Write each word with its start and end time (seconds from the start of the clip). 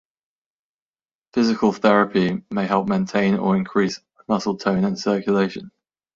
Physical 1.33 1.71
therapy 1.73 2.41
may 2.49 2.65
help 2.65 2.87
maintain 2.87 3.35
or 3.35 3.55
increase 3.55 3.99
muscle 4.27 4.57
tone 4.57 4.83
and 4.83 4.97
circulation. 4.97 5.69